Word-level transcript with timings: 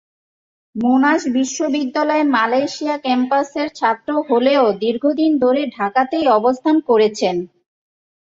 মোনাশ 0.75 1.21
বিশ্ববিদ্যালয়ের 1.35 2.27
মালয়েশিয়া 2.35 2.95
ক্যাম্পাসের 2.97 3.67
ছাত্র 3.75 4.09
হলেও 4.29 4.63
দীর্ঘদিন 4.81 5.31
ধরে 5.43 5.61
ঢাকাতেই 5.77 6.25
অবস্থান 6.37 6.75
করেছেন। 6.89 7.35